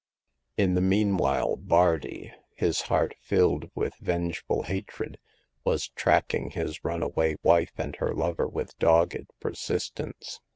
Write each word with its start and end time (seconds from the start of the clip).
In 0.57 0.73
the 0.73 0.81
meanwhile 0.81 1.55
Bardi, 1.57 2.33
his 2.55 2.81
heart 2.89 3.13
filled 3.21 3.69
with 3.75 3.93
vengeful 3.97 4.63
hatred, 4.63 5.19
was 5.63 5.89
tracking 5.89 6.49
his 6.49 6.83
runaway 6.83 7.35
wife 7.43 7.73
and 7.77 7.95
her 7.97 8.11
lover 8.11 8.47
with 8.47 8.75
dogged 8.79 9.29
persistence. 9.39 10.39